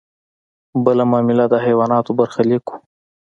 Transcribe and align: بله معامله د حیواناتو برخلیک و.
بله 0.83 1.03
معامله 1.11 1.45
د 1.49 1.55
حیواناتو 1.65 2.11
برخلیک 2.19 2.65
و. 2.69 2.73